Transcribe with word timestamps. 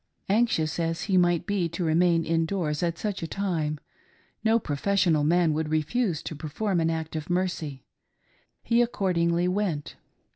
Anxious 0.29 0.79
as 0.79 1.03
he 1.03 1.15
might 1.15 1.45
be 1.45 1.69
to 1.69 1.83
remain 1.83 2.25
in 2.25 2.47
doors 2.47 2.81
at 2.81 2.97
such 2.97 3.21
a 3.21 3.27
time, 3.27 3.79
no 4.43 4.57
professional 4.57 5.23
man 5.23 5.53
would 5.53 5.69
refuse 5.69 6.23
to 6.23 6.35
perform 6.35 6.79
an 6.79 6.89
act 6.89 7.15
of 7.15 7.29
mercy. 7.29 7.85
He 8.63 8.83
accordmgly 8.83 9.47
went. 9.47 9.97